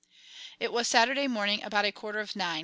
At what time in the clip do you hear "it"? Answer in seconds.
0.59-0.73